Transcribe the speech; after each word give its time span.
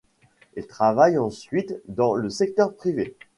Il 0.57 0.65
travaille 0.65 1.19
ensuite 1.19 1.75
dans 1.87 2.15
le 2.15 2.31
secteur 2.31 2.73
privé. 2.73 3.15